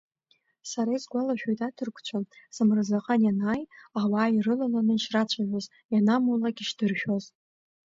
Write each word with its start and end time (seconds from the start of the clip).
Сара 0.69 0.91
исгәалашәоит 0.97 1.59
аҭырқәцәа, 1.67 2.17
самырзаҟан 2.55 3.21
ианааи, 3.23 3.63
ауаа 4.01 4.29
ирылаланы 4.35 4.93
ишрацәажәоз, 4.95 5.65
ианамулак 5.93 6.57
ишдыршәоз. 6.63 7.25